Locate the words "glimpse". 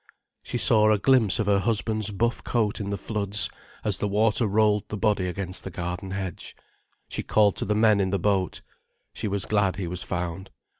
0.97-1.37